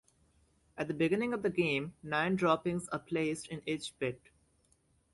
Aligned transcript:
At 0.79 0.87
the 0.87 0.95
beginning 0.95 1.31
of 1.31 1.43
the 1.43 1.51
game, 1.51 1.93
nine 2.01 2.35
droppings 2.35 2.87
are 2.87 2.97
placed 2.97 3.49
in 3.49 3.61
each 3.67 3.93
pit. 3.99 4.19